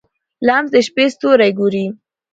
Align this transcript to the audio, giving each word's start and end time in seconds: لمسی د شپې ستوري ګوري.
لمسی 0.47 0.71
د 0.73 0.75
شپې 0.87 1.05
ستوري 1.13 1.51
ګوري. 1.59 1.85